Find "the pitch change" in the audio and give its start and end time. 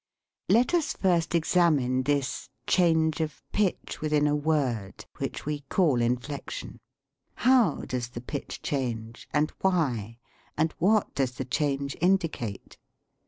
8.09-9.29